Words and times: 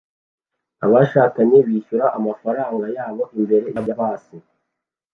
Abashakanye 0.85 1.57
bishyura 1.67 2.05
amafaranga 2.17 2.85
yabo 2.95 3.23
imbere 3.37 3.67
ya 3.75 3.81
bisi 3.85 4.35